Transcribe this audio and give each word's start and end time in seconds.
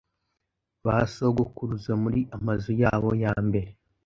ba 0.85 0.97
sogokuruza 1.13 1.91
muri 2.03 2.19
amazu 2.35 2.71
yabo 2.81 3.09
ya 3.23 3.33
mbere 3.47 3.69